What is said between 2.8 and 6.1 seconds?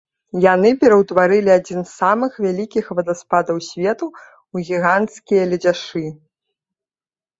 вадаспадаў свету ў гіганцкія ледзяшы.